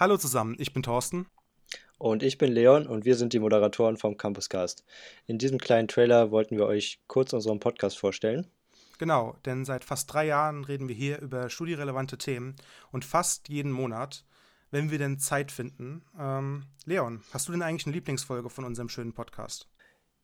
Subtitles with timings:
[0.00, 1.26] Hallo zusammen, ich bin Thorsten.
[1.98, 4.82] Und ich bin Leon und wir sind die Moderatoren vom Campuscast.
[5.26, 8.46] In diesem kleinen Trailer wollten wir euch kurz unseren Podcast vorstellen.
[8.96, 12.56] Genau, denn seit fast drei Jahren reden wir hier über studierelevante Themen
[12.92, 14.24] und fast jeden Monat,
[14.70, 16.02] wenn wir denn Zeit finden.
[16.18, 19.68] Ähm, Leon, hast du denn eigentlich eine Lieblingsfolge von unserem schönen Podcast?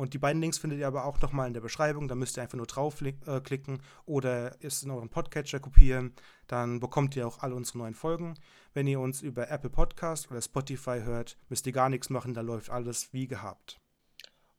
[0.00, 2.08] Und die beiden Links findet ihr aber auch nochmal in der Beschreibung.
[2.08, 6.14] Da müsst ihr einfach nur draufklicken äh, oder es in euren Podcatcher kopieren.
[6.46, 8.32] Dann bekommt ihr auch alle unsere neuen Folgen.
[8.72, 12.32] Wenn ihr uns über Apple Podcast oder Spotify hört, müsst ihr gar nichts machen.
[12.32, 13.78] Da läuft alles wie gehabt.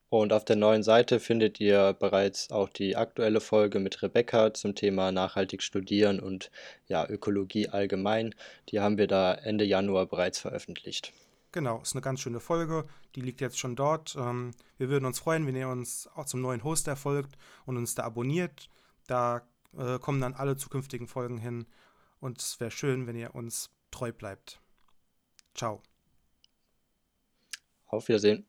[0.09, 4.75] Und auf der neuen Seite findet ihr bereits auch die aktuelle Folge mit Rebecca zum
[4.75, 6.51] Thema nachhaltig studieren und
[6.87, 8.35] ja, Ökologie allgemein.
[8.69, 11.13] Die haben wir da Ende Januar bereits veröffentlicht.
[11.51, 12.85] Genau, ist eine ganz schöne Folge.
[13.15, 14.15] Die liegt jetzt schon dort.
[14.17, 17.93] Ähm, wir würden uns freuen, wenn ihr uns auch zum neuen Hoster folgt und uns
[17.93, 18.69] da abonniert.
[19.07, 19.41] Da
[19.77, 21.65] äh, kommen dann alle zukünftigen Folgen hin.
[22.19, 24.61] Und es wäre schön, wenn ihr uns treu bleibt.
[25.53, 25.81] Ciao.
[27.87, 28.45] Auf Wiedersehen.